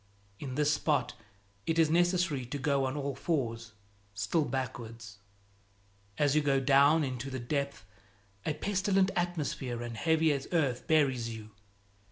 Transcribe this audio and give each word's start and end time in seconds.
In 0.39 0.55
this 0.55 0.73
spot 0.73 1.13
it 1.67 1.77
is 1.77 1.91
necessary 1.91 2.43
to 2.47 2.57
go 2.57 2.85
on 2.85 2.97
all 2.97 3.13
fours, 3.13 3.73
still 4.15 4.45
backwards. 4.45 5.19
As 6.17 6.35
you 6.35 6.41
go 6.41 6.59
down 6.59 7.03
into 7.03 7.29
the 7.29 7.39
depth, 7.39 7.85
a 8.43 8.55
pestilent 8.55 9.11
atmosphere 9.15 9.83
and 9.83 9.95
heavy 9.95 10.31
as 10.33 10.47
earth 10.51 10.87
buries 10.87 11.29
you. 11.29 11.51